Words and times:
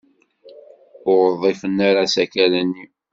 Ur 1.13 1.23
ḍḍifen 1.35 1.75
ara 1.89 1.99
asakal-nni. 2.05 2.85